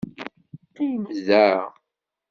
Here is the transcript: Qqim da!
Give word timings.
Qqim 0.69 1.01
da! 1.27 1.47